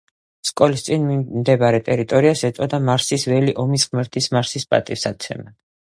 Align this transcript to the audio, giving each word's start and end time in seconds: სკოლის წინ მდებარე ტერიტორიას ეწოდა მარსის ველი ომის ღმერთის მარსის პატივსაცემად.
სკოლის 0.49 0.85
წინ 0.87 1.05
მდებარე 1.17 1.83
ტერიტორიას 1.91 2.43
ეწოდა 2.51 2.81
მარსის 2.89 3.29
ველი 3.35 3.57
ომის 3.67 3.89
ღმერთის 3.93 4.35
მარსის 4.37 4.71
პატივსაცემად. 4.75 5.59